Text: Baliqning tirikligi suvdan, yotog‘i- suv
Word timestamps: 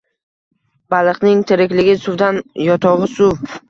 Baliqning 0.95 1.45
tirikligi 1.53 1.97
suvdan, 2.09 2.45
yotog‘i- 2.69 3.17
suv 3.19 3.57